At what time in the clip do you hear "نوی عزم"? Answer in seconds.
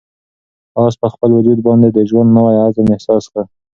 2.37-2.85